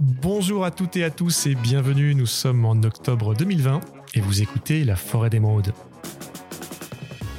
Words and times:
Bonjour 0.00 0.64
à 0.64 0.70
toutes 0.70 0.96
et 0.96 1.02
à 1.02 1.10
tous 1.10 1.46
et 1.46 1.56
bienvenue, 1.56 2.14
nous 2.14 2.26
sommes 2.26 2.64
en 2.64 2.80
octobre 2.84 3.34
2020 3.34 3.80
et 4.14 4.20
vous 4.20 4.42
écoutez 4.42 4.84
La 4.84 4.94
Forêt 4.94 5.28
d'émeraude. 5.28 5.72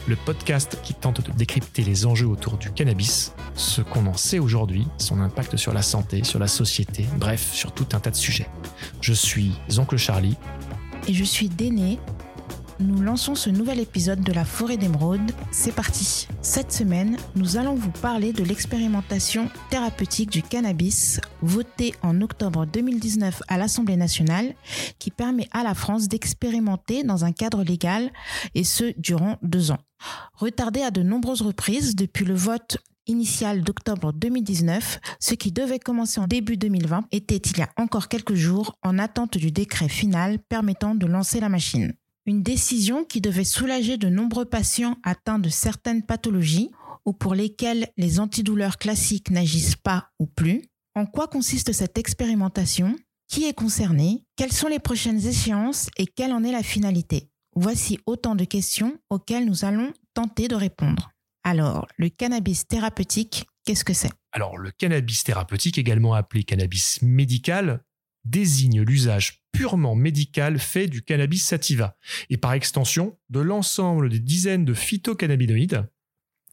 Le 0.09 0.17
podcast 0.17 0.77
qui 0.83 0.93
tente 0.93 1.25
de 1.25 1.31
décrypter 1.31 1.83
les 1.83 2.05
enjeux 2.05 2.27
autour 2.27 2.57
du 2.57 2.69
cannabis, 2.71 3.33
ce 3.55 3.81
qu'on 3.81 4.05
en 4.07 4.13
sait 4.13 4.39
aujourd'hui, 4.39 4.85
son 4.97 5.21
impact 5.21 5.55
sur 5.55 5.71
la 5.71 5.81
santé, 5.81 6.25
sur 6.25 6.37
la 6.37 6.47
société, 6.47 7.05
bref, 7.17 7.49
sur 7.53 7.71
tout 7.71 7.87
un 7.93 8.01
tas 8.01 8.11
de 8.11 8.17
sujets. 8.17 8.49
Je 8.99 9.13
suis 9.13 9.53
Oncle 9.77 9.95
Charlie. 9.95 10.35
Et 11.07 11.13
je 11.13 11.23
suis 11.23 11.47
Déné, 11.47 11.97
nous 12.79 13.01
lançons 13.01 13.35
ce 13.35 13.49
nouvel 13.49 13.79
épisode 13.79 14.21
de 14.21 14.31
la 14.31 14.45
Forêt 14.45 14.77
d'émeraude. 14.77 15.31
C'est 15.51 15.73
parti. 15.73 16.27
Cette 16.41 16.71
semaine, 16.71 17.17
nous 17.35 17.57
allons 17.57 17.75
vous 17.75 17.91
parler 17.91 18.31
de 18.31 18.43
l'expérimentation 18.43 19.49
thérapeutique 19.69 20.29
du 20.29 20.41
cannabis 20.41 21.19
votée 21.41 21.93
en 22.01 22.21
octobre 22.21 22.65
2019 22.65 23.41
à 23.47 23.57
l'Assemblée 23.57 23.97
nationale 23.97 24.55
qui 24.97 25.11
permet 25.11 25.47
à 25.51 25.63
la 25.63 25.73
France 25.73 26.07
d'expérimenter 26.07 27.03
dans 27.03 27.25
un 27.25 27.33
cadre 27.33 27.63
légal 27.63 28.11
et 28.55 28.63
ce 28.63 28.93
durant 28.97 29.37
deux 29.41 29.71
ans. 29.71 29.79
Retardé 30.33 30.81
à 30.81 30.91
de 30.91 31.03
nombreuses 31.03 31.41
reprises 31.41 31.95
depuis 31.95 32.25
le 32.25 32.35
vote 32.35 32.77
initial 33.07 33.63
d'octobre 33.63 34.13
2019, 34.13 34.99
ce 35.19 35.33
qui 35.33 35.51
devait 35.51 35.79
commencer 35.79 36.21
en 36.21 36.27
début 36.27 36.55
2020 36.55 37.05
était 37.11 37.37
il 37.37 37.57
y 37.57 37.61
a 37.61 37.69
encore 37.75 38.07
quelques 38.07 38.35
jours 38.35 38.77
en 38.83 38.99
attente 38.99 39.37
du 39.37 39.51
décret 39.51 39.89
final 39.89 40.39
permettant 40.39 40.95
de 40.95 41.07
lancer 41.07 41.39
la 41.39 41.49
machine. 41.49 41.93
Une 42.29 42.43
décision 42.43 43.05
qui 43.05 43.21
devait 43.21 43.43
soulager 43.43 43.97
de 43.97 44.07
nombreux 44.07 44.45
patients 44.45 44.97
atteints 45.01 45.39
de 45.39 45.49
certaines 45.49 46.03
pathologies 46.03 46.69
ou 47.03 47.11
pour 47.11 47.33
lesquels 47.33 47.87
les 47.97 48.19
antidouleurs 48.19 48.77
classiques 48.77 49.31
n'agissent 49.31 49.75
pas 49.75 50.11
ou 50.19 50.27
plus. 50.27 50.61
En 50.93 51.07
quoi 51.07 51.27
consiste 51.27 51.71
cette 51.71 51.97
expérimentation? 51.97 52.95
Qui 53.27 53.45
est 53.45 53.53
concerné? 53.53 54.25
Quelles 54.35 54.51
sont 54.51 54.67
les 54.67 54.77
prochaines 54.77 55.25
échéances? 55.25 55.89
Et 55.97 56.05
quelle 56.05 56.31
en 56.31 56.43
est 56.43 56.51
la 56.51 56.61
finalité? 56.61 57.31
Voici 57.55 57.97
autant 58.05 58.35
de 58.35 58.45
questions 58.45 58.99
auxquelles 59.09 59.45
nous 59.45 59.65
allons 59.65 59.91
tenter 60.13 60.47
de 60.47 60.55
répondre. 60.55 61.09
Alors, 61.43 61.87
le 61.97 62.09
cannabis 62.09 62.67
thérapeutique, 62.67 63.47
qu'est-ce 63.65 63.83
que 63.83 63.93
c'est? 63.93 64.11
Alors, 64.33 64.59
le 64.59 64.69
cannabis 64.69 65.23
thérapeutique, 65.23 65.79
également 65.79 66.13
appelé 66.13 66.43
cannabis 66.43 67.01
médical, 67.01 67.83
désigne 68.23 68.83
l'usage 68.83 69.38
purement 69.51 69.95
médical 69.95 70.59
fait 70.59 70.87
du 70.87 71.01
cannabis 71.01 71.43
sativa 71.43 71.95
et 72.29 72.37
par 72.37 72.53
extension 72.53 73.17
de 73.29 73.39
l'ensemble 73.39 74.09
des 74.09 74.19
dizaines 74.19 74.65
de 74.65 74.73
phytocannabinoïdes 74.73 75.87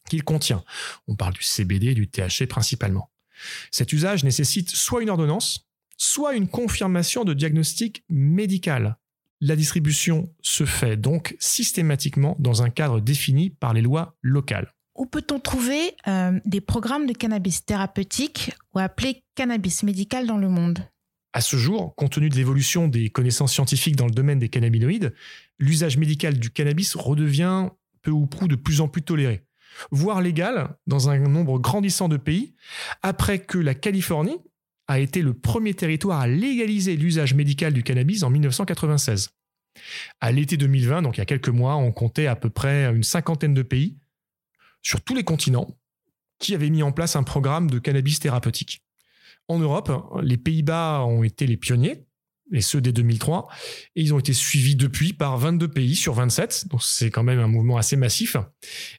qu'il 0.09 0.25
contient. 0.25 0.65
On 1.09 1.17
parle 1.17 1.35
du 1.35 1.43
CBD 1.43 1.89
et 1.89 1.95
du 1.95 2.09
THC 2.09 2.47
principalement. 2.49 3.11
Cet 3.71 3.93
usage 3.93 4.25
nécessite 4.25 4.71
soit 4.71 5.03
une 5.03 5.11
ordonnance, 5.11 5.67
soit 5.97 6.35
une 6.35 6.49
confirmation 6.49 7.25
de 7.25 7.35
diagnostic 7.35 8.05
médical. 8.09 8.97
La 9.41 9.57
distribution 9.57 10.33
se 10.41 10.65
fait 10.65 10.97
donc 10.97 11.37
systématiquement 11.39 12.37
dans 12.39 12.63
un 12.63 12.71
cadre 12.71 13.01
défini 13.01 13.51
par 13.51 13.75
les 13.75 13.83
lois 13.83 14.17
locales. 14.23 14.73
Où 14.97 15.05
peut-on 15.05 15.39
trouver 15.39 15.95
euh, 16.09 16.41
des 16.47 16.63
programmes 16.63 17.07
de 17.07 17.13
cannabis 17.13 17.67
thérapeutique 17.67 18.53
ou 18.75 18.79
appelés 18.79 19.23
cannabis 19.35 19.83
médical 19.83 20.27
dans 20.27 20.39
le 20.39 20.49
monde? 20.49 20.79
À 21.37 21.43
ce 21.43 21.59
jour, 21.59 21.95
compte 21.97 22.13
tenu 22.13 22.31
de 22.31 22.35
l'évolution 22.35 22.89
des 22.89 23.11
connaissances 23.11 23.53
scientifiques 23.53 23.95
dans 23.95 24.07
le 24.07 24.11
domaine 24.11 24.39
des 24.39 24.49
cannabinoïdes, 24.49 25.13
l'usage 25.59 25.99
médical 25.99 26.39
du 26.39 26.49
cannabis 26.49 26.97
redevient 26.97 27.69
peu 28.01 28.11
ou 28.11 28.27
prou 28.27 28.49
de 28.49 28.57
plus 28.57 28.81
en 28.81 28.89
plus 28.89 29.03
toléré, 29.03 29.45
voire 29.91 30.23
légal 30.23 30.79
dans 30.87 31.11
un 31.11 31.19
nombre 31.19 31.59
grandissant 31.59 32.09
de 32.09 32.17
pays, 32.17 32.55
après 33.03 33.39
que 33.39 33.59
la 33.59 33.75
Californie 33.75 34.39
a 34.89 34.99
été 34.99 35.21
le 35.21 35.35
premier 35.35 35.75
territoire 35.75 36.21
à 36.21 36.27
légaliser 36.27 36.97
l'usage 36.97 37.35
médical 37.35 37.75
du 37.75 37.83
cannabis 37.83 38.23
en 38.23 38.31
1996. 38.31 39.29
À 40.23 40.33
l'été 40.33 40.57
2020, 40.57 41.03
donc 41.03 41.19
il 41.19 41.21
y 41.21 41.23
a 41.23 41.27
quelques 41.27 41.51
mois, 41.51 41.77
on 41.77 41.93
comptait 41.93 42.29
à 42.29 42.37
peu 42.37 42.49
près 42.49 42.87
une 42.97 43.03
cinquantaine 43.03 43.53
de 43.53 43.61
pays 43.61 43.99
sur 44.81 45.03
tous 45.03 45.15
les 45.15 45.23
continents 45.23 45.69
qui 46.39 46.55
avaient 46.55 46.71
mis 46.71 46.83
en 46.83 46.93
place 46.93 47.15
un 47.15 47.25
programme 47.25 47.69
de 47.71 47.79
cannabis 47.79 48.21
thérapeutique. 48.21 48.86
En 49.49 49.59
Europe, 49.59 49.91
les 50.23 50.37
Pays-Bas 50.37 51.05
ont 51.05 51.23
été 51.23 51.47
les 51.47 51.57
pionniers, 51.57 52.07
et 52.53 52.61
ceux 52.61 52.81
dès 52.81 52.93
2003, 52.93 53.49
et 53.95 54.03
ils 54.03 54.15
ont 54.15 54.19
été 54.19 54.33
suivis 54.33 54.77
depuis 54.77 55.13
par 55.13 55.37
22 55.39 55.69
pays 55.69 55.97
sur 55.97 56.15
27, 56.15 56.69
donc 56.69 56.83
c'est 56.83 57.11
quand 57.11 57.23
même 57.23 57.41
un 57.41 57.49
mouvement 57.49 57.77
assez 57.77 57.97
massif, 57.97 58.37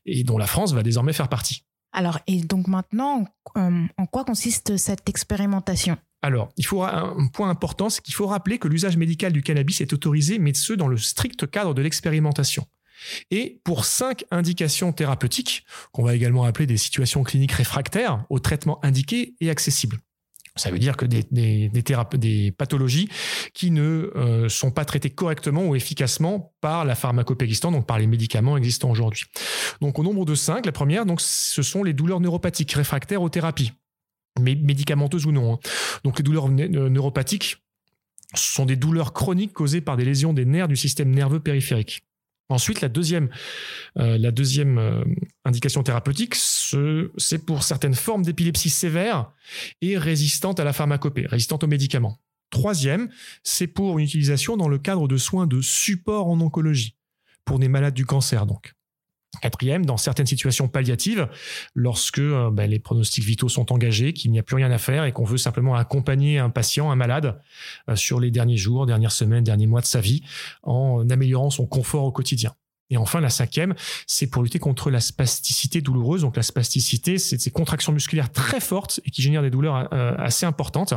et 0.06 0.24
dont 0.24 0.38
la 0.38 0.48
France 0.48 0.74
va 0.74 0.84
désormais 0.84 1.14
faire 1.14 1.30
partie. 1.30 1.64
Alors, 1.94 2.20
et 2.28 2.42
donc 2.42 2.68
maintenant, 2.68 3.26
euh, 3.58 3.84
en 3.98 4.06
quoi 4.06 4.26
consiste 4.26 4.78
cette 4.78 5.08
expérimentation? 5.10 5.98
Alors, 6.22 6.50
il 6.58 6.66
faut 6.66 6.84
un 6.84 7.28
point 7.32 7.50
important, 7.50 7.90
c'est 7.90 8.02
qu'il 8.02 8.14
faut 8.14 8.28
rappeler 8.28 8.58
que 8.58 8.68
l'usage 8.68 8.98
médical 8.98 9.32
du 9.32 9.44
cannabis 9.44 9.82
est 9.82 9.94
autorisé, 9.94 10.40
mais 10.40 10.54
ce 10.54 10.74
dans 10.74 10.88
le 10.88 10.98
strict 10.98 11.50
cadre 11.50 11.74
de 11.74 11.82
l'expérimentation. 11.82 12.66
Et 13.30 13.62
pour 13.64 13.86
cinq 13.86 14.26
indications 14.32 14.92
thérapeutiques, 14.92 15.66
qu'on 15.92 16.04
va 16.04 16.16
également 16.16 16.44
appeler 16.44 16.66
des 16.66 16.78
situations 16.78 17.24
cliniques 17.24 17.52
réfractaires 17.52 18.26
au 18.30 18.40
traitement 18.40 18.84
indiqué 18.84 19.36
et 19.40 19.50
accessible. 19.50 20.00
Ça 20.58 20.72
veut 20.72 20.80
dire 20.80 20.98
que 20.98 21.06
des, 21.06 21.24
des, 21.32 21.70
des 21.70 22.52
pathologies 22.52 23.10
qui 23.54 23.72
ne 23.72 24.12
euh, 24.16 24.50
sont 24.50 24.72
pas 24.72 24.86
traitées 24.86 25.10
correctement 25.10 25.66
ou 25.66 25.76
efficacement 25.76 26.54
par 26.62 26.86
la 26.86 26.96
pharmacopée 26.96 27.46
existante, 27.46 27.74
donc 27.74 27.88
par 27.88 28.00
les 28.00 28.08
médicaments 28.08 28.58
existants 28.58 28.90
aujourd'hui. 28.90 29.26
Donc 29.82 30.00
au 30.00 30.04
nombre 30.04 30.26
de 30.26 30.36
cinq, 30.36 30.66
la 30.66 30.72
première, 30.72 31.06
donc, 31.06 31.22
ce 31.22 31.62
sont 31.62 31.84
les 31.84 31.94
douleurs 31.94 32.20
neuropathiques 32.20 32.74
réfractaires 32.74 33.22
aux 33.22 33.30
thérapies, 33.30 33.72
médicamenteuses 34.40 35.26
ou 35.26 35.32
non. 35.32 35.54
Hein. 35.54 35.60
Donc 36.04 36.18
les 36.18 36.24
douleurs 36.24 36.48
euh, 36.48 36.90
neuropathiques 36.90 37.58
sont 38.34 38.66
des 38.66 38.76
douleurs 38.76 39.14
chroniques 39.14 39.54
causées 39.54 39.82
par 39.82 39.98
des 39.98 40.06
lésions 40.06 40.34
des 40.34 40.46
nerfs 40.46 40.68
du 40.68 40.76
système 40.76 41.12
nerveux 41.12 41.40
périphérique. 41.40 42.07
Ensuite, 42.50 42.80
la 42.80 42.88
deuxième, 42.88 43.30
euh, 43.98 44.18
la 44.18 44.32
deuxième 44.32 44.78
euh, 44.78 45.04
indication 45.44 45.84
thérapeutique, 45.84 46.36
c'est 46.36 47.46
pour 47.46 47.64
certaines 47.64 47.96
formes 47.96 48.24
d'épilepsie 48.24 48.70
sévère 48.70 49.32
et 49.82 49.98
résistantes 49.98 50.60
à 50.60 50.64
la 50.64 50.72
pharmacopée, 50.72 51.26
résistantes 51.26 51.66
aux 51.66 51.68
médicaments. 51.68 52.18
Troisième, 52.50 53.10
c'est 53.44 53.68
pour 53.68 54.00
une 54.00 54.06
utilisation 54.06 54.56
dans 54.56 54.70
le 54.70 54.78
cadre 54.78 55.10
de 55.10 55.18
soins 55.18 55.48
de 55.48 55.60
support 55.60 56.28
en 56.28 56.40
oncologie, 56.40 56.96
pour 57.44 57.60
des 57.60 57.68
malades 57.68 57.94
du 57.94 58.06
cancer 58.06 58.46
donc. 58.46 58.77
Quatrième, 59.42 59.86
dans 59.86 59.98
certaines 59.98 60.26
situations 60.26 60.68
palliatives, 60.68 61.28
lorsque 61.76 62.18
euh, 62.20 62.50
ben, 62.50 62.70
les 62.70 62.80
pronostics 62.80 63.24
vitaux 63.24 63.50
sont 63.50 63.72
engagés, 63.72 64.14
qu'il 64.14 64.32
n'y 64.32 64.40
a 64.40 64.44
plus 64.44 64.56
rien 64.56 64.72
à 64.72 64.78
faire 64.78 65.06
et 65.06 65.12
qu'on 65.12 65.26
veut 65.26 65.38
simplement 65.38 65.76
accompagner 65.76 66.40
un 66.40 66.50
patient, 66.50 66.90
un 66.90 66.96
malade, 66.96 67.40
euh, 67.90 67.96
sur 67.96 68.20
les 68.20 68.32
derniers 68.32 68.58
jours, 68.58 68.86
dernières 68.86 69.12
semaines, 69.12 69.44
derniers 69.44 69.68
mois 69.68 69.82
de 69.82 69.86
sa 69.86 70.02
vie, 70.02 70.24
en 70.64 71.08
améliorant 71.10 71.50
son 71.50 71.68
confort 71.68 72.06
au 72.06 72.12
quotidien. 72.12 72.54
Et 72.90 72.98
enfin, 72.98 73.20
la 73.20 73.30
cinquième, 73.30 73.76
c'est 74.08 74.28
pour 74.28 74.44
lutter 74.44 74.60
contre 74.60 74.90
la 74.90 75.02
spasticité 75.02 75.82
douloureuse. 75.82 76.22
Donc 76.22 76.36
la 76.36 76.44
spasticité, 76.44 77.18
c'est 77.18 77.40
ces 77.40 77.52
contractions 77.52 77.92
musculaires 77.92 78.32
très 78.32 78.62
fortes 78.62 79.02
et 79.06 79.12
qui 79.12 79.22
génèrent 79.22 79.44
des 79.44 79.52
douleurs 79.52 79.94
euh, 79.94 80.16
assez 80.18 80.46
importantes. 80.46 80.94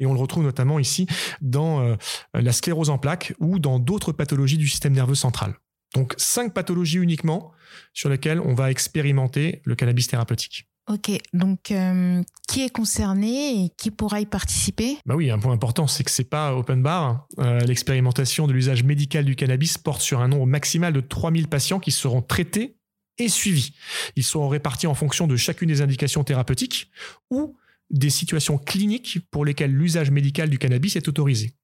Et 0.00 0.06
on 0.06 0.14
le 0.14 0.20
retrouve 0.20 0.42
notamment 0.42 0.78
ici 0.78 1.06
dans 1.40 1.96
la 2.34 2.52
sclérose 2.52 2.90
en 2.90 2.98
plaques 2.98 3.32
ou 3.38 3.58
dans 3.58 3.78
d'autres 3.78 4.12
pathologies 4.12 4.58
du 4.58 4.68
système 4.68 4.92
nerveux 4.92 5.14
central. 5.14 5.54
Donc 5.94 6.14
cinq 6.16 6.52
pathologies 6.52 6.98
uniquement 6.98 7.52
sur 7.92 8.08
lesquelles 8.08 8.40
on 8.40 8.54
va 8.54 8.70
expérimenter 8.70 9.62
le 9.64 9.74
cannabis 9.74 10.08
thérapeutique. 10.08 10.68
Ok, 10.88 11.10
donc 11.32 11.72
euh, 11.72 12.22
qui 12.46 12.62
est 12.62 12.70
concerné 12.70 13.64
et 13.64 13.70
qui 13.76 13.90
pourra 13.90 14.20
y 14.20 14.26
participer? 14.26 14.98
Bah 15.04 15.16
oui, 15.16 15.30
un 15.32 15.38
point 15.38 15.52
important, 15.52 15.88
c'est 15.88 16.04
que 16.04 16.12
c'est 16.12 16.30
pas 16.30 16.54
open 16.54 16.80
bar. 16.80 17.26
Euh, 17.40 17.58
l'expérimentation 17.60 18.46
de 18.46 18.52
l'usage 18.52 18.84
médical 18.84 19.24
du 19.24 19.34
cannabis 19.34 19.78
porte 19.78 20.00
sur 20.00 20.20
un 20.20 20.28
nombre 20.28 20.46
maximal 20.46 20.92
de 20.92 21.00
3000 21.00 21.48
patients 21.48 21.80
qui 21.80 21.90
seront 21.90 22.22
traités 22.22 22.76
et 23.18 23.28
suivis. 23.28 23.74
Ils 24.14 24.22
seront 24.22 24.48
répartis 24.48 24.86
en 24.86 24.94
fonction 24.94 25.26
de 25.26 25.36
chacune 25.36 25.68
des 25.68 25.82
indications 25.82 26.22
thérapeutiques 26.22 26.92
ou 27.30 27.56
des 27.90 28.10
situations 28.10 28.56
cliniques 28.56 29.18
pour 29.32 29.44
lesquelles 29.44 29.72
l'usage 29.72 30.12
médical 30.12 30.50
du 30.50 30.58
cannabis 30.58 30.94
est 30.94 31.08
autorisé. 31.08 31.54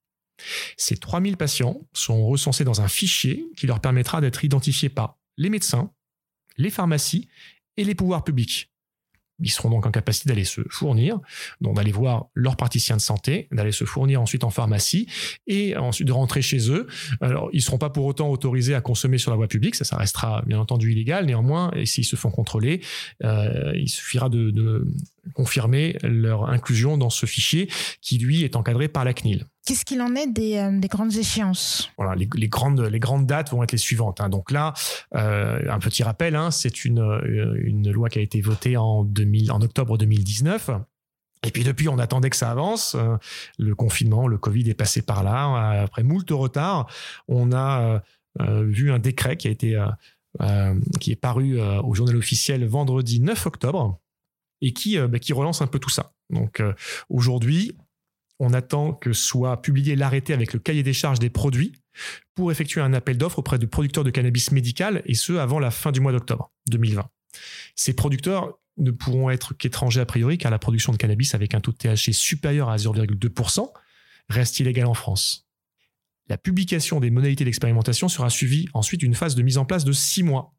Ces 0.76 0.96
3000 0.96 1.36
patients 1.36 1.80
sont 1.92 2.26
recensés 2.26 2.64
dans 2.64 2.80
un 2.80 2.88
fichier 2.88 3.46
qui 3.56 3.66
leur 3.66 3.80
permettra 3.80 4.20
d'être 4.20 4.44
identifiés 4.44 4.88
par 4.88 5.18
les 5.36 5.50
médecins, 5.50 5.90
les 6.56 6.70
pharmacies 6.70 7.28
et 7.76 7.84
les 7.84 7.94
pouvoirs 7.94 8.24
publics. 8.24 8.72
Ils 9.42 9.50
seront 9.50 9.70
donc 9.70 9.86
en 9.86 9.90
capacité 9.90 10.28
d'aller 10.28 10.44
se 10.44 10.60
fournir, 10.70 11.18
donc 11.60 11.76
d'aller 11.76 11.92
voir 11.92 12.26
leurs 12.34 12.56
praticiens 12.56 12.96
de 12.96 13.00
santé, 13.00 13.48
d'aller 13.50 13.72
se 13.72 13.84
fournir 13.84 14.20
ensuite 14.20 14.44
en 14.44 14.50
pharmacie 14.50 15.06
et 15.46 15.76
ensuite 15.76 16.06
de 16.06 16.12
rentrer 16.12 16.42
chez 16.42 16.70
eux. 16.70 16.86
Alors, 17.20 17.48
ils 17.52 17.56
ne 17.56 17.62
seront 17.62 17.78
pas 17.78 17.90
pour 17.90 18.06
autant 18.06 18.30
autorisés 18.30 18.74
à 18.74 18.80
consommer 18.80 19.18
sur 19.18 19.30
la 19.30 19.36
voie 19.36 19.48
publique, 19.48 19.74
ça, 19.74 19.96
restera 19.96 20.42
bien 20.46 20.58
entendu 20.58 20.92
illégal. 20.92 21.26
Néanmoins, 21.26 21.70
et 21.74 21.86
s'ils 21.86 22.04
se 22.04 22.16
font 22.16 22.30
contrôler, 22.30 22.80
euh, 23.24 23.72
il 23.74 23.88
suffira 23.88 24.28
de 24.28 24.86
confirmer 25.34 25.96
leur 26.02 26.48
inclusion 26.48 26.96
dans 26.96 27.10
ce 27.10 27.26
fichier 27.26 27.68
qui, 28.00 28.18
lui, 28.18 28.42
est 28.42 28.56
encadré 28.56 28.88
par 28.88 29.04
la 29.04 29.14
CNIL. 29.14 29.46
Qu'est-ce 29.64 29.84
qu'il 29.84 30.00
en 30.02 30.16
est 30.16 30.26
des, 30.26 30.56
euh, 30.56 30.76
des 30.76 30.88
grandes 30.88 31.14
échéances? 31.14 31.90
Voilà, 31.96 32.16
les, 32.16 32.26
grandes, 32.48 32.80
les 32.80 32.98
grandes 32.98 33.26
dates 33.26 33.50
vont 33.50 33.62
être 33.62 33.70
les 33.70 33.78
suivantes. 33.78 34.20
Hein. 34.20 34.28
Donc 34.28 34.50
là, 34.50 34.74
euh, 35.14 35.60
un 35.70 35.78
petit 35.78 36.02
rappel, 36.02 36.34
hein, 36.34 36.50
c'est 36.50 36.84
une, 36.84 36.98
euh, 36.98 37.54
une 37.62 37.92
loi 37.92 38.08
qui 38.08 38.18
a 38.18 38.22
été 38.22 38.40
votée 38.40 38.76
en, 38.76 39.04
2000, 39.04 39.52
en 39.52 39.60
octobre 39.62 39.96
2019 39.98 40.70
Et 41.44 41.52
puis 41.52 41.62
depuis, 41.62 41.88
on 41.88 41.98
attendait 41.98 42.30
que 42.30 42.36
ça 42.36 42.50
avance. 42.50 42.96
Le 43.56 43.74
confinement, 43.76 44.26
le 44.26 44.36
Covid 44.36 44.68
est 44.68 44.74
passé 44.74 45.02
par 45.02 45.22
là. 45.22 45.82
Après 45.82 46.02
moult 46.02 46.28
retard, 46.30 46.88
on 47.28 47.52
a 47.52 48.02
vu 48.40 48.90
un 48.90 48.98
décret 48.98 49.36
qui 49.36 49.46
a 49.46 49.50
été 49.50 49.80
qui 51.00 51.12
est 51.12 51.16
paru 51.16 51.60
au 51.60 51.94
journal 51.94 52.16
officiel 52.16 52.64
vendredi 52.66 53.20
9 53.20 53.46
octobre 53.46 54.00
et 54.60 54.72
qui, 54.72 54.98
bah, 54.98 55.18
qui 55.18 55.32
relance 55.32 55.62
un 55.62 55.66
peu 55.66 55.78
tout 55.78 55.90
ça. 55.90 56.14
Donc 56.30 56.62
aujourd'hui, 57.08 57.76
on 58.42 58.52
attend 58.54 58.92
que 58.92 59.12
soit 59.12 59.62
publié 59.62 59.94
l'arrêté 59.94 60.32
avec 60.32 60.52
le 60.52 60.58
cahier 60.58 60.82
des 60.82 60.92
charges 60.92 61.20
des 61.20 61.30
produits 61.30 61.72
pour 62.34 62.50
effectuer 62.50 62.80
un 62.80 62.92
appel 62.92 63.16
d'offres 63.16 63.38
auprès 63.38 63.56
de 63.56 63.66
producteurs 63.66 64.02
de 64.02 64.10
cannabis 64.10 64.50
médical 64.50 65.00
et 65.06 65.14
ce 65.14 65.34
avant 65.34 65.60
la 65.60 65.70
fin 65.70 65.92
du 65.92 66.00
mois 66.00 66.10
d'octobre 66.10 66.52
2020. 66.68 67.08
Ces 67.76 67.94
producteurs 67.94 68.58
ne 68.78 68.90
pourront 68.90 69.30
être 69.30 69.56
qu'étrangers 69.56 70.00
a 70.00 70.06
priori 70.06 70.38
car 70.38 70.50
la 70.50 70.58
production 70.58 70.90
de 70.90 70.96
cannabis 70.96 71.36
avec 71.36 71.54
un 71.54 71.60
taux 71.60 71.70
de 71.70 71.76
THC 71.76 72.12
supérieur 72.12 72.68
à 72.68 72.78
0,2% 72.78 73.70
reste 74.28 74.58
illégale 74.58 74.86
en 74.86 74.94
France. 74.94 75.46
La 76.28 76.36
publication 76.36 76.98
des 76.98 77.10
modalités 77.10 77.44
d'expérimentation 77.44 78.08
sera 78.08 78.28
suivie 78.28 78.68
ensuite 78.74 79.00
d'une 79.00 79.14
phase 79.14 79.36
de 79.36 79.42
mise 79.42 79.58
en 79.58 79.64
place 79.64 79.84
de 79.84 79.92
six 79.92 80.24
mois, 80.24 80.52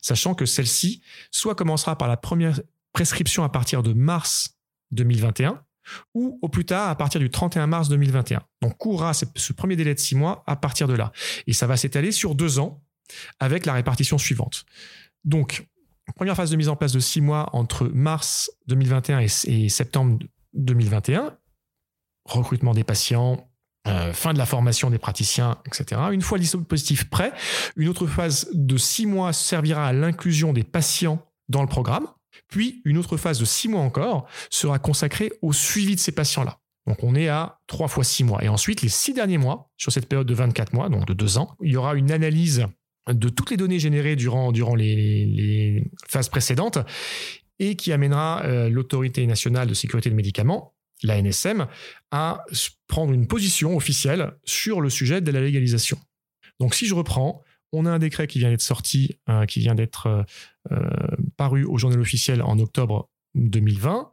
sachant 0.00 0.34
que 0.34 0.46
celle-ci 0.46 1.02
soit 1.32 1.56
commencera 1.56 1.98
par 1.98 2.06
la 2.06 2.16
première 2.16 2.60
prescription 2.92 3.42
à 3.42 3.48
partir 3.48 3.82
de 3.82 3.92
mars 3.92 4.56
2021 4.92 5.64
ou 6.14 6.38
au 6.42 6.48
plus 6.48 6.64
tard 6.64 6.88
à 6.88 6.94
partir 6.96 7.20
du 7.20 7.30
31 7.30 7.66
mars 7.66 7.88
2021. 7.88 8.40
Donc 8.62 8.76
courra 8.76 9.12
ce 9.14 9.52
premier 9.52 9.76
délai 9.76 9.94
de 9.94 10.00
six 10.00 10.14
mois 10.14 10.42
à 10.46 10.56
partir 10.56 10.88
de 10.88 10.94
là. 10.94 11.12
Et 11.46 11.52
ça 11.52 11.66
va 11.66 11.76
s'étaler 11.76 12.12
sur 12.12 12.34
deux 12.34 12.58
ans 12.58 12.82
avec 13.40 13.66
la 13.66 13.72
répartition 13.72 14.18
suivante. 14.18 14.64
Donc, 15.24 15.66
première 16.16 16.36
phase 16.36 16.50
de 16.50 16.56
mise 16.56 16.68
en 16.68 16.76
place 16.76 16.92
de 16.92 17.00
six 17.00 17.20
mois 17.20 17.48
entre 17.52 17.88
mars 17.88 18.50
2021 18.66 19.20
et, 19.20 19.68
septembre 19.68 20.18
2021, 20.54 21.36
recrutement 22.24 22.74
des 22.74 22.84
patients, 22.84 23.48
euh, 23.86 24.12
fin 24.12 24.32
de 24.32 24.38
la 24.38 24.46
formation 24.46 24.90
des 24.90 24.98
praticiens, 24.98 25.58
etc. 25.66 26.00
Une 26.12 26.22
fois 26.22 26.38
le 26.38 26.42
dispositif 26.42 27.08
prêt, 27.08 27.32
une 27.76 27.88
autre 27.88 28.06
phase 28.06 28.48
de 28.52 28.76
six 28.76 29.06
mois 29.06 29.32
servira 29.32 29.86
à 29.86 29.92
l'inclusion 29.92 30.52
des 30.52 30.64
patients 30.64 31.24
dans 31.48 31.62
le 31.62 31.68
programme. 31.68 32.06
Puis, 32.48 32.82
une 32.84 32.98
autre 32.98 33.16
phase 33.16 33.38
de 33.38 33.44
six 33.44 33.68
mois 33.68 33.80
encore 33.80 34.26
sera 34.50 34.78
consacrée 34.78 35.32
au 35.42 35.52
suivi 35.52 35.94
de 35.94 36.00
ces 36.00 36.12
patients-là. 36.12 36.58
Donc, 36.86 37.04
on 37.04 37.14
est 37.14 37.28
à 37.28 37.60
trois 37.66 37.88
fois 37.88 38.04
six 38.04 38.24
mois. 38.24 38.42
Et 38.42 38.48
ensuite, 38.48 38.82
les 38.82 38.88
six 38.88 39.12
derniers 39.12 39.38
mois, 39.38 39.70
sur 39.76 39.92
cette 39.92 40.08
période 40.08 40.26
de 40.26 40.34
24 40.34 40.72
mois, 40.72 40.88
donc 40.88 41.06
de 41.06 41.12
deux 41.12 41.36
ans, 41.36 41.54
il 41.62 41.72
y 41.72 41.76
aura 41.76 41.94
une 41.94 42.10
analyse 42.10 42.66
de 43.08 43.28
toutes 43.28 43.50
les 43.50 43.56
données 43.56 43.78
générées 43.78 44.16
durant, 44.16 44.52
durant 44.52 44.74
les, 44.74 45.84
phases 46.06 46.28
précédentes 46.28 46.78
et 47.58 47.74
qui 47.76 47.92
amènera 47.92 48.44
euh, 48.44 48.68
l'autorité 48.68 49.26
nationale 49.26 49.68
de 49.68 49.74
sécurité 49.74 50.10
des 50.10 50.16
médicaments, 50.16 50.74
la 51.02 51.20
NSM, 51.20 51.66
à 52.10 52.44
prendre 52.86 53.12
une 53.12 53.26
position 53.26 53.76
officielle 53.76 54.32
sur 54.44 54.80
le 54.80 54.90
sujet 54.90 55.20
de 55.20 55.30
la 55.30 55.40
légalisation. 55.40 55.98
Donc 56.60 56.74
si 56.74 56.86
je 56.86 56.94
reprends, 56.94 57.42
on 57.72 57.84
a 57.86 57.90
un 57.90 57.98
décret 57.98 58.26
qui 58.26 58.38
vient 58.38 58.50
d'être 58.50 58.62
sorti, 58.62 59.18
euh, 59.28 59.44
qui 59.44 59.60
vient 59.60 59.74
d'être 59.74 60.24
euh, 60.70 60.86
paru 61.38 61.64
au 61.64 61.78
journal 61.78 62.00
officiel 62.00 62.42
en 62.42 62.58
octobre 62.58 63.08
2020. 63.34 64.12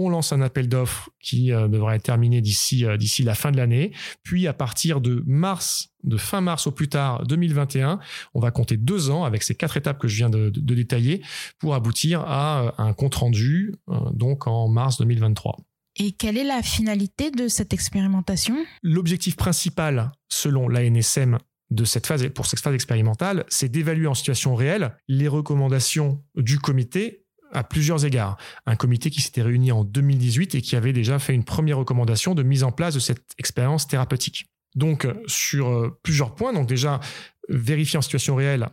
On 0.00 0.10
lance 0.10 0.32
un 0.32 0.40
appel 0.42 0.68
d'offres 0.68 1.10
qui 1.20 1.48
devrait 1.48 1.96
être 1.96 2.04
terminé 2.04 2.40
d'ici 2.40 2.84
d'ici 2.96 3.24
la 3.24 3.34
fin 3.34 3.50
de 3.50 3.56
l'année. 3.56 3.90
Puis 4.22 4.46
à 4.46 4.52
partir 4.52 5.00
de 5.00 5.24
mars, 5.26 5.88
de 6.04 6.16
fin 6.16 6.40
mars 6.40 6.68
au 6.68 6.70
plus 6.70 6.88
tard 6.88 7.26
2021, 7.26 7.98
on 8.32 8.38
va 8.38 8.52
compter 8.52 8.76
deux 8.76 9.10
ans 9.10 9.24
avec 9.24 9.42
ces 9.42 9.56
quatre 9.56 9.76
étapes 9.76 9.98
que 9.98 10.06
je 10.06 10.14
viens 10.14 10.30
de, 10.30 10.50
de 10.50 10.74
détailler 10.76 11.20
pour 11.58 11.74
aboutir 11.74 12.20
à 12.20 12.80
un 12.80 12.92
compte 12.92 13.16
rendu 13.16 13.74
donc 14.12 14.46
en 14.46 14.68
mars 14.68 14.98
2023. 14.98 15.56
Et 16.00 16.12
quelle 16.12 16.36
est 16.36 16.44
la 16.44 16.62
finalité 16.62 17.32
de 17.32 17.48
cette 17.48 17.72
expérimentation? 17.72 18.54
L'objectif 18.84 19.34
principal, 19.34 20.12
selon 20.28 20.68
l'ANSM 20.68 21.38
de 21.70 21.84
cette 21.84 22.06
phase, 22.06 22.26
pour 22.28 22.46
cette 22.46 22.60
phase 22.60 22.74
expérimentale, 22.74 23.44
c'est 23.48 23.68
d'évaluer 23.68 24.06
en 24.06 24.14
situation 24.14 24.54
réelle 24.54 24.96
les 25.06 25.28
recommandations 25.28 26.22
du 26.34 26.58
comité 26.58 27.24
à 27.52 27.64
plusieurs 27.64 28.04
égards. 28.04 28.36
Un 28.66 28.76
comité 28.76 29.10
qui 29.10 29.20
s'était 29.20 29.42
réuni 29.42 29.72
en 29.72 29.84
2018 29.84 30.54
et 30.54 30.62
qui 30.62 30.76
avait 30.76 30.92
déjà 30.92 31.18
fait 31.18 31.34
une 31.34 31.44
première 31.44 31.78
recommandation 31.78 32.34
de 32.34 32.42
mise 32.42 32.62
en 32.62 32.72
place 32.72 32.94
de 32.94 33.00
cette 33.00 33.32
expérience 33.38 33.86
thérapeutique. 33.86 34.46
Donc, 34.74 35.06
sur 35.26 35.68
euh, 35.68 35.98
plusieurs 36.02 36.34
points, 36.34 36.52
donc 36.52 36.68
déjà, 36.68 37.00
vérifier 37.48 37.98
en 37.98 38.02
situation 38.02 38.34
réelle 38.34 38.68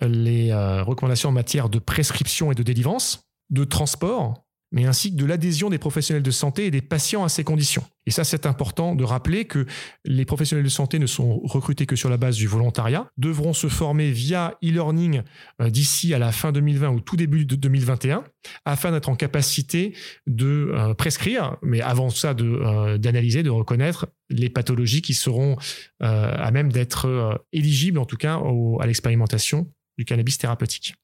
les 0.00 0.50
euh, 0.50 0.82
recommandations 0.82 1.30
en 1.30 1.32
matière 1.32 1.68
de 1.68 1.78
prescription 1.78 2.52
et 2.52 2.54
de 2.54 2.62
délivrance, 2.62 3.22
de 3.50 3.64
transport, 3.64 4.44
mais 4.72 4.84
ainsi 4.84 5.10
que 5.10 5.16
de 5.16 5.24
l'adhésion 5.24 5.70
des 5.70 5.78
professionnels 5.78 6.22
de 6.22 6.30
santé 6.30 6.66
et 6.66 6.70
des 6.70 6.82
patients 6.82 7.24
à 7.24 7.28
ces 7.28 7.44
conditions. 7.44 7.84
Et 8.06 8.10
ça, 8.10 8.24
c'est 8.24 8.46
important 8.46 8.94
de 8.94 9.04
rappeler 9.04 9.44
que 9.44 9.66
les 10.04 10.24
professionnels 10.24 10.64
de 10.64 10.70
santé 10.70 10.98
ne 10.98 11.06
sont 11.06 11.40
recrutés 11.44 11.86
que 11.86 11.96
sur 11.96 12.08
la 12.08 12.16
base 12.16 12.36
du 12.36 12.46
volontariat, 12.46 13.10
devront 13.18 13.52
se 13.52 13.68
former 13.68 14.10
via 14.10 14.56
e-learning 14.64 15.22
euh, 15.60 15.70
d'ici 15.70 16.14
à 16.14 16.18
la 16.18 16.32
fin 16.32 16.52
2020 16.52 16.88
ou 16.90 17.00
tout 17.00 17.16
début 17.16 17.44
de 17.44 17.54
2021, 17.54 18.24
afin 18.64 18.92
d'être 18.92 19.08
en 19.08 19.16
capacité 19.16 19.94
de 20.26 20.70
euh, 20.72 20.94
prescrire, 20.94 21.56
mais 21.62 21.80
avant 21.80 22.10
ça, 22.10 22.34
euh, 22.38 22.98
d'analyser, 22.98 23.42
de, 23.42 23.50
reconnaître 23.50 24.06
les 24.30 24.50
pathologies 24.50 25.02
qui 25.02 25.14
seront 25.14 25.56
à 26.00 26.50
même 26.50 26.70
d'être 26.70 27.42
éligibles, 27.52 27.98
en 27.98 28.04
tout 28.04 28.18
cas, 28.18 28.40
à 28.78 28.86
l'expérimentation 28.86 29.72
du 29.96 30.04
cannabis 30.04 30.38
thérapeutique. 30.38 30.94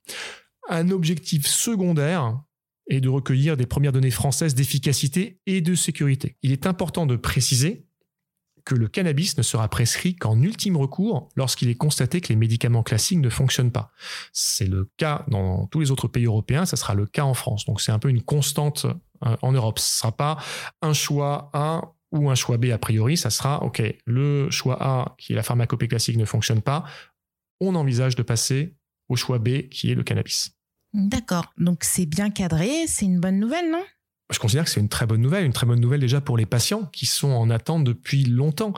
Un 0.69 0.91
objectif 0.91 1.47
secondaire 1.47 2.39
et 2.87 3.01
de 3.01 3.09
recueillir 3.09 3.57
des 3.57 3.67
premières 3.67 3.93
données 3.93 4.11
françaises 4.11 4.55
d'efficacité 4.55 5.41
et 5.47 5.61
de 5.61 5.75
sécurité. 5.75 6.37
Il 6.43 6.53
est 6.53 6.67
important 6.67 7.07
de 7.07 7.17
préciser 7.17 7.87
que 8.65 8.75
le 8.75 8.89
cannabis 8.89 9.37
ne 9.37 9.43
sera 9.43 9.69
prescrit 9.69 10.17
qu'en 10.17 10.41
ultime 10.41 10.77
recours 10.77 11.29
lorsqu'il 11.37 11.69
est 11.69 11.75
constaté 11.75 12.21
que 12.21 12.29
les 12.29 12.37
médicaments 12.37 12.83
classiques 12.83 13.19
ne 13.19 13.29
fonctionnent 13.29 13.73
pas. 13.73 13.93
C'est 14.33 14.67
le 14.67 14.91
cas 14.97 15.25
dans 15.29 15.67
tous 15.67 15.81
les 15.81 15.91
autres 15.91 16.09
pays 16.09 16.25
européens, 16.25 16.65
ça 16.65 16.77
sera 16.77 16.95
le 16.95 17.07
cas 17.07 17.25
en 17.25 17.35
France. 17.35 17.67
Donc 17.67 17.81
c'est 17.81 17.93
un 17.93 17.99
peu 17.99 18.09
une 18.09 18.23
constante 18.23 18.87
euh, 19.27 19.37
en 19.43 19.53
Europe. 19.53 19.79
Ce 19.79 19.97
ne 19.97 19.99
sera 19.99 20.13
pas 20.13 20.39
un 20.81 20.95
choix 20.95 21.51
A 21.53 21.93
ou 22.11 22.31
un 22.31 22.35
choix 22.35 22.57
B 22.57 22.67
a 22.67 22.79
priori, 22.79 23.17
ça 23.17 23.29
sera 23.29 23.63
OK, 23.63 23.83
le 24.07 24.51
choix 24.51 24.79
A 24.81 25.15
qui 25.19 25.33
est 25.33 25.37
la 25.37 25.43
pharmacopée 25.43 25.89
classique 25.89 26.17
ne 26.17 26.25
fonctionne 26.25 26.63
pas, 26.63 26.85
on 27.61 27.75
envisage 27.75 28.17
de 28.17 28.23
passer 28.23 28.77
au 29.09 29.17
choix 29.17 29.39
B 29.39 29.69
qui 29.69 29.91
est 29.91 29.95
le 29.95 30.05
cannabis. 30.05 30.54
D'accord. 30.95 31.53
Donc 31.59 31.83
c'est 31.83 32.07
bien 32.07 32.31
cadré, 32.31 32.87
c'est 32.87 33.05
une 33.05 33.21
bonne 33.21 33.41
nouvelle, 33.41 33.71
non? 33.71 33.83
Je 34.31 34.39
considère 34.39 34.65
que 34.65 34.71
c'est 34.71 34.81
une 34.81 34.89
très 34.89 35.07
bonne 35.07 35.21
nouvelle, 35.21 35.45
une 35.45 35.53
très 35.53 35.67
bonne 35.67 35.81
nouvelle 35.81 36.01
déjà 36.01 36.21
pour 36.21 36.39
les 36.39 36.47
patients 36.47 36.87
qui 36.87 37.05
sont 37.05 37.31
en 37.31 37.51
attente 37.51 37.85
depuis 37.85 38.25
longtemps. 38.25 38.73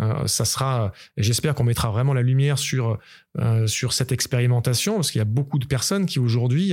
Euh, 0.00 0.26
ça 0.26 0.44
sera, 0.44 0.92
j'espère 1.16 1.54
qu'on 1.54 1.62
mettra 1.62 1.90
vraiment 1.90 2.14
la 2.14 2.22
lumière 2.22 2.58
sur 2.58 2.98
euh, 3.38 3.66
sur 3.68 3.92
cette 3.92 4.10
expérimentation 4.10 4.96
parce 4.96 5.12
qu'il 5.12 5.20
y 5.20 5.22
a 5.22 5.26
beaucoup 5.26 5.60
de 5.60 5.66
personnes 5.66 6.06
qui 6.06 6.18
aujourd'hui 6.18 6.72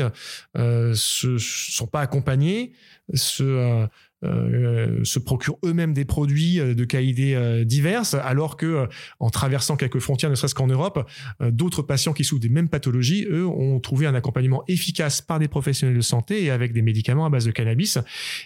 euh, 0.58 0.94
se 0.96 1.38
sont 1.38 1.86
pas 1.86 2.02
accompagnées, 2.02 2.74
se 3.14 3.88
euh, 4.26 5.02
se 5.06 5.18
procurent 5.18 5.60
eux-mêmes 5.64 5.94
des 5.94 6.04
produits 6.04 6.60
euh, 6.60 6.74
de 6.74 6.84
qualité 6.84 7.38
euh, 7.38 7.64
diverses, 7.64 8.16
alors 8.16 8.58
que 8.58 8.90
en 9.22 9.30
traversant 9.30 9.78
quelques 9.78 10.00
frontières, 10.00 10.30
ne 10.30 10.36
serait-ce 10.36 10.56
qu'en 10.56 10.68
Europe, 10.68 11.10
d'autres 11.40 11.82
patients 11.82 12.12
qui 12.14 12.24
souffrent 12.24 12.42
des 12.42 12.50
mêmes 12.50 12.68
pathologies, 12.68 13.26
eux, 13.30 13.48
ont 13.48 13.80
trouvé 13.80 14.08
un 14.08 14.16
accompagnement 14.16 14.64
efficace 14.68 15.22
par 15.22 15.40
des 15.40 15.48
professionnels 15.48 15.96
de 15.96 16.02
santé 16.02 16.44
et 16.44 16.50
avec 16.50 16.74
des 16.74 16.82
médicaments 16.82 17.26
à 17.26 17.30
base 17.30 17.46
de 17.46 17.52
cannabis, 17.52 17.98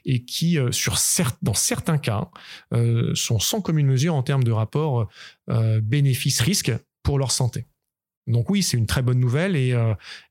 et 0.06 0.24
qui, 0.24 0.58
dans 1.42 1.54
certains 1.54 1.98
cas, 1.98 2.30
sont 3.14 3.40
sans 3.40 3.62
commune 3.62 3.88
mesure 3.88 4.16
en 4.16 4.24
termes 4.24 4.44
de 4.44 4.52
rapport 4.52 5.10
bénéfice-risque 5.82 6.72
pour 7.04 7.18
leur 7.18 7.32
santé. 7.32 7.66
Donc 8.28 8.50
oui, 8.50 8.64
c'est 8.64 8.78
une 8.78 8.88
très 8.88 9.02
bonne 9.02 9.20
nouvelle 9.20 9.56
et, 9.56 9.76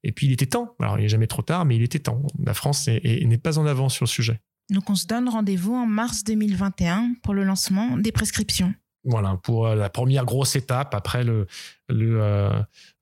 et 0.03 0.13
puis 0.13 0.27
il 0.27 0.33
était 0.33 0.47
temps. 0.47 0.75
Alors 0.81 0.99
il 0.99 1.03
n'est 1.03 1.09
jamais 1.09 1.27
trop 1.27 1.43
tard, 1.43 1.65
mais 1.65 1.77
il 1.77 1.83
était 1.83 2.01
temps. 2.01 2.23
La 2.45 2.55
France 2.55 2.89
n'est 2.89 3.39
pas 3.39 3.59
en 3.59 3.67
avance 3.67 3.95
sur 3.95 4.05
le 4.05 4.11
sujet. 4.11 4.41
Donc 4.71 4.91
on 4.91 4.95
se 4.95 5.07
donne 5.07 5.29
rendez-vous 5.29 5.75
en 5.75 5.87
mars 5.87 6.25
2021 6.25 7.15
pour 7.23 7.35
le 7.35 7.45
lancement 7.45 7.97
des 7.97 8.13
prescriptions. 8.13 8.75
Voilà, 9.05 9.37
pour 9.43 9.67
euh, 9.67 9.75
la 9.75 9.91
première 9.91 10.25
grosse 10.25 10.55
étape 10.55 10.95
après 10.95 11.25
le, 11.25 11.47
le, 11.89 12.23
euh, 12.23 12.51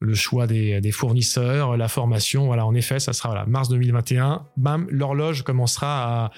le 0.01 0.15
choix 0.15 0.47
des, 0.47 0.81
des, 0.81 0.93
fournisseurs, 0.93 1.77
la 1.77 1.89
formation. 1.89 2.47
Voilà, 2.47 2.65
en 2.65 2.75
effet, 2.75 2.99
ça 2.99 3.13
sera 3.13 3.31
voilà, 3.31 3.45
mars 3.45 3.69
2021. 3.69 4.47
Bam, 4.57 4.87
l'horloge 4.89 5.43
commencera, 5.43 6.25
à, 6.25 6.31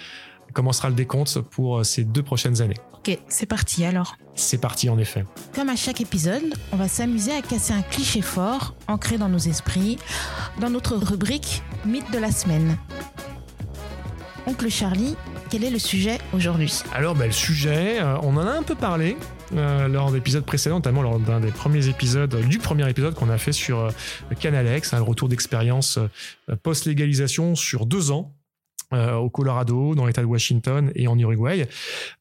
commencera 0.52 0.88
le 0.88 0.96
décompte 0.96 1.40
pour 1.40 1.78
euh, 1.78 1.84
ces 1.84 2.02
deux 2.02 2.24
prochaines 2.24 2.60
années. 2.60 2.76
Ok, 2.94 3.16
c'est 3.28 3.46
parti 3.46 3.84
alors. 3.84 4.16
C'est 4.34 4.60
parti 4.60 4.88
en 4.88 4.98
effet. 4.98 5.24
Comme 5.54 5.68
à 5.68 5.76
chaque 5.76 6.00
épisode, 6.00 6.54
on 6.72 6.76
va 6.76 6.88
s'amuser 6.88 7.32
à 7.32 7.42
casser 7.42 7.72
un 7.72 7.82
cliché 7.82 8.20
fort 8.20 8.74
ancré 8.88 9.16
dans 9.16 9.28
nos 9.28 9.38
esprits 9.38 9.98
dans 10.60 10.70
notre 10.70 10.96
rubrique 10.96 11.62
Mythe 11.84 12.10
de 12.12 12.18
la 12.18 12.32
semaine. 12.32 12.76
Oncle 14.46 14.68
Charlie, 14.68 15.16
quel 15.50 15.62
est 15.62 15.70
le 15.70 15.78
sujet 15.78 16.18
aujourd'hui 16.32 16.72
Alors, 16.92 17.14
bah, 17.14 17.26
le 17.26 17.32
sujet, 17.32 18.00
euh, 18.00 18.16
on 18.22 18.36
en 18.36 18.46
a 18.46 18.50
un 18.50 18.62
peu 18.62 18.74
parlé 18.74 19.16
euh, 19.54 19.86
lors 19.86 20.10
d'épisodes 20.10 20.44
précédents, 20.44 20.76
notamment 20.76 21.02
lors 21.02 21.20
d'un 21.20 21.38
des 21.38 21.52
premiers 21.52 21.88
épisodes, 21.88 22.34
du 22.48 22.58
premier 22.58 22.88
épisode 22.90 23.14
qu'on 23.14 23.30
a 23.30 23.38
fait 23.38 23.52
sur 23.52 23.78
euh, 23.78 23.90
Canalex, 24.40 24.94
un 24.94 25.00
retour 25.00 25.28
d'expérience 25.28 25.98
post-légalisation 26.62 27.54
sur 27.54 27.86
deux 27.86 28.10
ans. 28.10 28.32
Euh, 28.92 29.14
au 29.14 29.30
Colorado, 29.30 29.94
dans 29.94 30.06
l'État 30.06 30.20
de 30.20 30.26
Washington 30.26 30.92
et 30.94 31.08
en 31.08 31.18
Uruguay, 31.18 31.66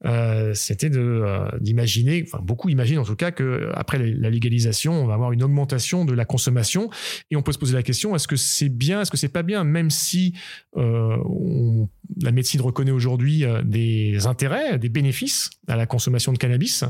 euh, 0.05 0.53
c'était 0.53 0.89
euh, 0.95 1.49
d'imaginer, 1.59 2.23
enfin 2.25 2.41
beaucoup 2.41 2.69
imaginent 2.69 2.99
en 2.99 3.03
tout 3.03 3.15
cas 3.15 3.31
que 3.31 3.69
après 3.73 3.97
la 3.97 4.29
légalisation, 4.29 4.93
on 4.93 5.05
va 5.05 5.15
avoir 5.15 5.33
une 5.33 5.43
augmentation 5.43 6.05
de 6.05 6.13
la 6.13 6.23
consommation. 6.23 6.89
Et 7.29 7.35
on 7.35 7.41
peut 7.41 7.51
se 7.51 7.57
poser 7.57 7.73
la 7.73 7.83
question 7.83 8.15
est-ce 8.15 8.27
que 8.27 8.37
c'est 8.37 8.69
bien, 8.69 9.01
est-ce 9.01 9.11
que 9.11 9.17
c'est 9.17 9.29
pas 9.29 9.43
bien, 9.43 9.63
même 9.63 9.89
si 9.89 10.33
la 10.75 12.31
médecine 12.31 12.61
reconnaît 12.61 12.91
aujourd'hui 12.91 13.43
des 13.63 14.25
intérêts, 14.27 14.77
des 14.79 14.89
bénéfices 14.89 15.49
à 15.67 15.75
la 15.75 15.85
consommation 15.85 16.31
de 16.31 16.37
cannabis, 16.37 16.85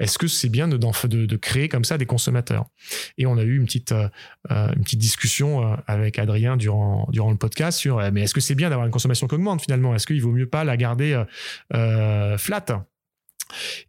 est-ce 0.00 0.18
que 0.18 0.26
c'est 0.26 0.48
bien 0.48 0.68
de, 0.68 1.36
créer 1.36 1.68
comme 1.68 1.84
ça 1.84 1.98
des 1.98 2.06
consommateurs? 2.06 2.66
Et 3.18 3.26
on 3.26 3.36
a 3.38 3.42
eu 3.42 3.56
une 3.56 3.66
petite 3.66 3.94
discussion 4.94 5.76
avec 5.86 6.18
Adrien 6.18 6.56
durant 6.56 7.08
le 7.12 7.36
podcast 7.36 7.78
sur 7.78 7.98
mais 8.12 8.22
est-ce 8.22 8.34
que 8.34 8.40
c'est 8.40 8.54
bien 8.54 8.70
d'avoir 8.72 8.86
une 8.86 8.92
consommation 8.92 9.26
qui 9.26 9.34
augmente 9.34 9.62
finalement 9.62 9.94
Est-ce 9.94 10.06
qu'il 10.06 10.20
vaut 10.20 10.32
mieux 10.32 10.48
pas 10.48 10.64
la 10.64 10.76
garder 10.76 11.12
euh, 11.12 11.24
euh, 11.74 12.38
flat? 12.38 12.86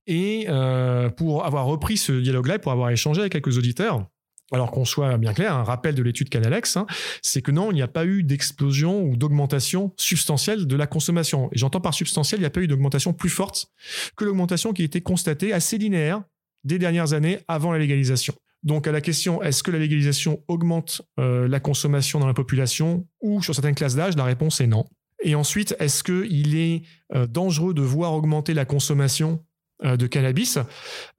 Et 0.08 0.46
euh, 0.50 1.10
pour 1.10 1.46
avoir 1.46 1.66
repris 1.66 1.98
ce 1.98 2.12
dialogue-là, 2.12 2.60
pour 2.60 2.72
avoir 2.72 2.90
échangé 2.90 3.22
avec 3.22 3.32
quelques 3.32 3.58
auditeurs, 3.58 4.06
alors 4.52 4.72
qu'on 4.72 4.86
soit 4.86 5.18
bien 5.18 5.34
clair, 5.34 5.56
un 5.56 5.64
rappel 5.64 5.96
de 5.96 6.04
l'étude 6.04 6.30
Canalex, 6.30 6.78
hein, 6.78 6.86
c'est 7.22 7.42
que 7.42 7.52
non, 7.52 7.72
il 7.72 7.76
n'y 7.76 7.82
a 7.82 7.88
pas 7.88 8.06
eu 8.06 8.24
d'explosion 8.24 9.02
ou 9.04 9.16
d'augmentation 9.16 9.94
substantielle 9.98 10.68
de 10.68 10.76
la 10.76 10.86
consommation. 10.86 11.50
Et 11.54 11.58
j'entends 11.58 11.82
par 11.82 11.94
substantielle, 11.94 12.40
il 12.40 12.44
n'y 12.44 12.48
a 12.48 12.52
pas 12.52 12.62
eu 12.62 12.68
d'augmentation 12.68 13.14
plus 13.14 13.30
forte 13.30 13.68
que 14.16 14.26
l'augmentation 14.26 14.74
qui 14.74 14.84
a 14.84 14.86
été 14.86 15.02
constatée 15.02 15.54
assez 15.54 15.78
linéaire 15.78 16.24
des 16.64 16.78
dernières 16.78 17.14
années 17.14 17.40
avant 17.48 17.72
la 17.72 17.80
légalisation. 17.80 18.36
Donc 18.64 18.88
à 18.88 18.92
la 18.92 19.02
question 19.02 19.42
est-ce 19.44 19.62
que 19.62 19.72
la 19.72 19.80
légalisation 19.80 20.42
augmente 20.48 21.02
euh, 21.20 21.48
la 21.48 21.60
consommation 21.60 22.20
dans 22.20 22.28
la 22.28 22.34
population 22.34 23.08
ou 23.22 23.42
sur 23.44 23.54
certaines 23.54 23.76
classes 23.76 23.96
d'âge, 23.96 24.16
la 24.16 24.24
réponse 24.24 24.62
est 24.62 24.68
non. 24.68 24.86
Et 25.22 25.36
ensuite, 25.36 25.76
est-ce 25.80 26.04
qu'il 26.04 26.56
est, 26.56 26.84
euh, 27.16 27.28
dangereux 27.28 27.74
de 27.74 27.82
voir 27.82 28.14
augmenter 28.14 28.54
la 28.54 28.66
consommation 28.66 29.44
euh, 29.84 29.96
de 29.96 30.08
cannabis? 30.08 30.58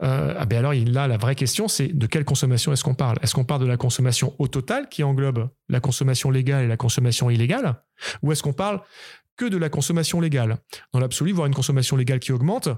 Ah 0.00 0.44
ben 0.46 0.58
Alors 0.58 0.74
là, 0.74 1.06
la 1.08 1.16
vraie 1.16 1.34
question, 1.34 1.68
c'est 1.68 1.88
de 1.88 2.06
quelle 2.06 2.24
consommation 2.24 2.72
est-ce 2.72 2.84
qu'on 2.84 2.94
parle? 2.94 3.18
Est-ce 3.22 3.34
qu'on 3.34 3.44
parle 3.44 3.62
de 3.62 3.66
la 3.66 3.76
consommation 3.76 4.34
au 4.38 4.48
total 4.48 4.88
qui 4.88 5.02
englobe 5.02 5.48
la 5.68 5.80
consommation 5.80 6.30
légale 6.30 6.64
et 6.64 6.68
la 6.68 6.76
consommation 6.76 7.30
illégale? 7.30 7.82
Ou 8.22 8.32
est-ce 8.32 8.42
qu'on 8.42 8.52
parle 8.52 8.80
que 9.36 9.46
de 9.46 9.56
la 9.56 9.68
consommation 9.68 10.20
légale? 10.20 10.58
Dans 10.92 11.00
l'absolu, 11.00 11.32
voir 11.32 11.46
une 11.46 11.54
consommation 11.54 11.96
légale 11.96 12.20
qui 12.20 12.32
augmente, 12.32 12.68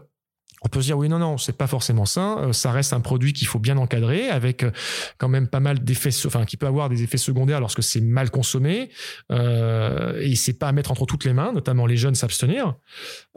on 0.62 0.68
peut 0.68 0.80
se 0.80 0.86
dire 0.86 0.98
oui 0.98 1.08
non 1.08 1.18
non 1.18 1.38
c'est 1.38 1.56
pas 1.56 1.66
forcément 1.66 2.06
ça 2.06 2.38
euh, 2.38 2.52
ça 2.52 2.72
reste 2.72 2.92
un 2.92 3.00
produit 3.00 3.32
qu'il 3.32 3.46
faut 3.46 3.58
bien 3.58 3.76
encadrer 3.76 4.28
avec 4.28 4.62
euh, 4.62 4.70
quand 5.18 5.28
même 5.28 5.48
pas 5.48 5.60
mal 5.60 5.82
d'effets 5.84 6.10
enfin 6.26 6.44
qui 6.44 6.56
peut 6.56 6.66
avoir 6.66 6.88
des 6.88 7.02
effets 7.02 7.18
secondaires 7.18 7.60
lorsque 7.60 7.82
c'est 7.82 8.00
mal 8.00 8.30
consommé 8.30 8.90
euh, 9.32 10.18
et 10.20 10.34
c'est 10.34 10.58
pas 10.58 10.68
à 10.68 10.72
mettre 10.72 10.90
entre 10.90 11.06
toutes 11.06 11.24
les 11.24 11.32
mains 11.32 11.52
notamment 11.52 11.86
les 11.86 11.96
jeunes 11.96 12.14
s'abstenir 12.14 12.74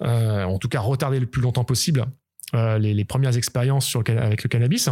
euh, 0.02 0.44
en 0.44 0.58
tout 0.60 0.70
cas 0.70 0.80
retarder 0.80 1.20
le 1.20 1.28
plus 1.28 1.42
longtemps 1.42 1.66
possible 1.66 2.06
les, 2.54 3.06
premières 3.06 3.38
expériences 3.38 3.96
avec 3.96 4.42
le 4.42 4.50
cannabis 4.50 4.90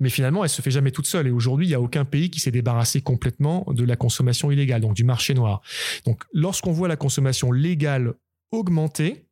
mais 0.00 0.10
finalement, 0.10 0.42
elle 0.42 0.50
se 0.50 0.62
fait 0.62 0.70
jamais 0.70 0.90
toute 0.90 1.06
seule. 1.06 1.26
Et 1.26 1.30
aujourd'hui, 1.30 1.66
il 1.66 1.68
n'y 1.68 1.74
a 1.74 1.80
aucun 1.80 2.04
pays 2.04 2.30
qui 2.30 2.40
s'est 2.40 2.50
débarrassé 2.50 3.00
complètement 3.00 3.64
de 3.68 3.84
la 3.84 3.96
consommation 3.96 4.50
illégale, 4.50 4.80
donc 4.80 4.94
du 4.94 5.04
marché 5.04 5.34
noir. 5.34 5.62
Donc, 6.04 6.22
lorsqu'on 6.32 6.72
voit 6.72 6.88
la 6.88 6.96
consommation 6.96 7.52
légale 7.52 8.14
augmenter, 8.50 9.26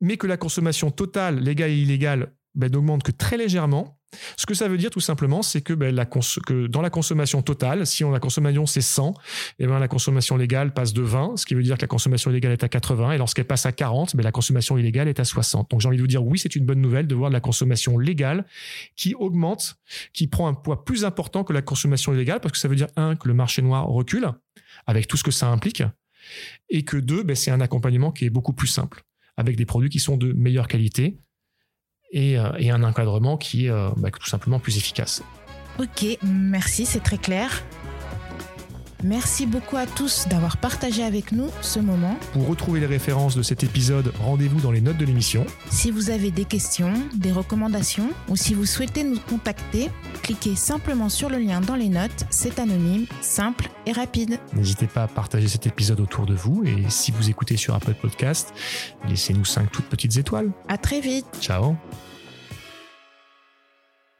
mais 0.00 0.16
que 0.16 0.26
la 0.26 0.36
consommation 0.36 0.90
totale, 0.90 1.40
légale 1.40 1.70
et 1.70 1.78
illégale, 1.78 2.32
ben, 2.58 2.72
n'augmente 2.72 3.02
que 3.02 3.12
très 3.12 3.36
légèrement. 3.36 3.94
Ce 4.36 4.46
que 4.46 4.54
ça 4.54 4.68
veut 4.68 4.78
dire 4.78 4.90
tout 4.90 5.00
simplement, 5.00 5.42
c'est 5.42 5.60
que, 5.60 5.74
ben, 5.74 5.94
dans 5.94 6.80
la 6.82 6.90
consommation 6.90 7.42
totale, 7.42 7.86
si 7.86 8.04
on 8.04 8.10
la 8.10 8.20
consommation 8.20 8.66
c'est 8.66 8.80
100, 8.80 9.14
et 9.58 9.66
ben, 9.66 9.78
la 9.78 9.86
consommation 9.86 10.36
légale 10.36 10.72
passe 10.72 10.94
de 10.94 11.02
20, 11.02 11.36
ce 11.36 11.46
qui 11.46 11.54
veut 11.54 11.62
dire 11.62 11.76
que 11.76 11.82
la 11.82 11.88
consommation 11.88 12.30
illégale 12.30 12.52
est 12.52 12.64
à 12.64 12.68
80, 12.68 13.12
et 13.12 13.18
lorsqu'elle 13.18 13.44
passe 13.44 13.66
à 13.66 13.72
40, 13.72 14.16
ben, 14.16 14.22
la 14.22 14.32
consommation 14.32 14.78
illégale 14.78 15.08
est 15.08 15.20
à 15.20 15.24
60. 15.24 15.70
Donc 15.70 15.82
j'ai 15.82 15.88
envie 15.88 15.98
de 15.98 16.02
vous 16.02 16.08
dire, 16.08 16.24
oui, 16.24 16.38
c'est 16.38 16.56
une 16.56 16.64
bonne 16.64 16.80
nouvelle 16.80 17.06
de 17.06 17.14
voir 17.14 17.30
la 17.30 17.40
consommation 17.40 17.98
légale 17.98 18.46
qui 18.96 19.14
augmente, 19.14 19.76
qui 20.14 20.26
prend 20.26 20.48
un 20.48 20.54
poids 20.54 20.84
plus 20.84 21.04
important 21.04 21.44
que 21.44 21.52
la 21.52 21.62
consommation 21.62 22.14
illégale, 22.14 22.40
parce 22.40 22.52
que 22.52 22.58
ça 22.58 22.68
veut 22.68 22.76
dire, 22.76 22.88
un, 22.96 23.14
que 23.14 23.28
le 23.28 23.34
marché 23.34 23.60
noir 23.60 23.86
recule, 23.86 24.28
avec 24.86 25.06
tout 25.06 25.18
ce 25.18 25.22
que 25.22 25.30
ça 25.30 25.48
implique, 25.48 25.82
et 26.70 26.82
que 26.84 26.96
deux, 26.96 27.22
ben, 27.22 27.36
c'est 27.36 27.50
un 27.50 27.60
accompagnement 27.60 28.10
qui 28.10 28.24
est 28.24 28.30
beaucoup 28.30 28.54
plus 28.54 28.68
simple 28.68 29.04
avec 29.38 29.56
des 29.56 29.64
produits 29.64 29.88
qui 29.88 30.00
sont 30.00 30.18
de 30.18 30.32
meilleure 30.32 30.68
qualité 30.68 31.16
et, 32.12 32.38
euh, 32.38 32.50
un 32.58 32.82
encadrement 32.82 33.38
qui 33.38 33.66
est 33.66 33.70
euh, 33.70 33.88
bah, 33.96 34.10
tout 34.10 34.28
simplement 34.28 34.58
plus 34.58 34.76
efficace. 34.76 35.22
Ok, 35.78 36.18
merci, 36.24 36.84
c'est 36.84 37.00
très 37.00 37.18
clair. 37.18 37.62
Merci 39.04 39.46
beaucoup 39.46 39.76
à 39.76 39.86
tous 39.86 40.26
d'avoir 40.28 40.56
partagé 40.56 41.04
avec 41.04 41.32
nous 41.32 41.48
ce 41.62 41.78
moment. 41.78 42.16
Pour 42.32 42.48
retrouver 42.48 42.80
les 42.80 42.86
références 42.86 43.36
de 43.36 43.42
cet 43.42 43.62
épisode, 43.62 44.12
rendez-vous 44.18 44.60
dans 44.60 44.72
les 44.72 44.80
notes 44.80 44.96
de 44.96 45.04
l'émission. 45.04 45.46
Si 45.70 45.90
vous 45.90 46.10
avez 46.10 46.30
des 46.30 46.44
questions, 46.44 46.92
des 47.14 47.30
recommandations 47.30 48.10
ou 48.28 48.36
si 48.36 48.54
vous 48.54 48.66
souhaitez 48.66 49.04
nous 49.04 49.20
contacter, 49.20 49.90
cliquez 50.22 50.56
simplement 50.56 51.08
sur 51.08 51.28
le 51.28 51.38
lien 51.38 51.60
dans 51.60 51.76
les 51.76 51.88
notes. 51.88 52.26
C'est 52.30 52.58
anonyme, 52.58 53.06
simple 53.20 53.70
et 53.86 53.92
rapide. 53.92 54.38
N'hésitez 54.54 54.86
pas 54.86 55.04
à 55.04 55.08
partager 55.08 55.48
cet 55.48 55.66
épisode 55.66 56.00
autour 56.00 56.26
de 56.26 56.34
vous 56.34 56.64
et 56.64 56.84
si 56.88 57.12
vous 57.12 57.30
écoutez 57.30 57.56
sur 57.56 57.74
Apple 57.74 57.94
Podcast, 57.94 58.52
laissez-nous 59.08 59.44
5 59.44 59.70
toutes 59.70 59.86
petites 59.86 60.16
étoiles. 60.16 60.50
À 60.68 60.76
très 60.76 61.00
vite. 61.00 61.26
Ciao. 61.40 61.76